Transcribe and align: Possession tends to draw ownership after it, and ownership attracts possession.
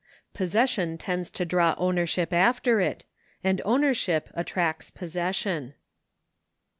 Possession 0.33 0.97
tends 0.97 1.29
to 1.29 1.45
draw 1.45 1.75
ownership 1.77 2.33
after 2.33 2.79
it, 2.81 3.05
and 3.43 3.61
ownership 3.63 4.31
attracts 4.33 4.89
possession. 4.89 5.75